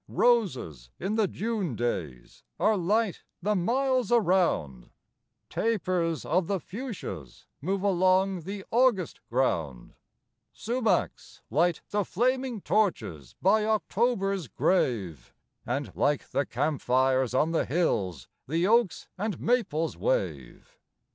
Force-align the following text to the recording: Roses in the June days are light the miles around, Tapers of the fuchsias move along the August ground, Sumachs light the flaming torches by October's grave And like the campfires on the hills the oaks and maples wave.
Roses 0.07 0.89
in 0.99 1.13
the 1.13 1.27
June 1.27 1.75
days 1.75 2.43
are 2.59 2.75
light 2.75 3.21
the 3.39 3.53
miles 3.53 4.11
around, 4.11 4.89
Tapers 5.47 6.25
of 6.25 6.47
the 6.47 6.59
fuchsias 6.59 7.45
move 7.61 7.83
along 7.83 8.39
the 8.41 8.65
August 8.71 9.19
ground, 9.29 9.93
Sumachs 10.53 11.41
light 11.51 11.81
the 11.91 12.03
flaming 12.03 12.61
torches 12.61 13.35
by 13.43 13.63
October's 13.63 14.47
grave 14.47 15.35
And 15.67 15.95
like 15.95 16.31
the 16.31 16.47
campfires 16.47 17.35
on 17.35 17.51
the 17.51 17.65
hills 17.67 18.27
the 18.47 18.65
oaks 18.65 19.07
and 19.19 19.39
maples 19.39 19.97
wave. 19.97 20.79